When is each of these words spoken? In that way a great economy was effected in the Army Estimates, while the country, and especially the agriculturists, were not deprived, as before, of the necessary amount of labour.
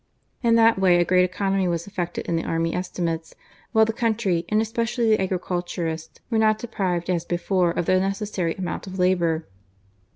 In 0.41 0.55
that 0.55 0.79
way 0.79 0.97
a 0.99 1.05
great 1.05 1.25
economy 1.25 1.67
was 1.67 1.85
effected 1.85 2.25
in 2.27 2.35
the 2.35 2.43
Army 2.43 2.73
Estimates, 2.73 3.35
while 3.71 3.85
the 3.85 3.93
country, 3.93 4.45
and 4.49 4.59
especially 4.59 5.11
the 5.11 5.21
agriculturists, 5.21 6.19
were 6.31 6.39
not 6.39 6.57
deprived, 6.57 7.07
as 7.07 7.23
before, 7.23 7.69
of 7.69 7.85
the 7.85 7.99
necessary 7.99 8.55
amount 8.55 8.87
of 8.87 8.97
labour. 8.97 9.45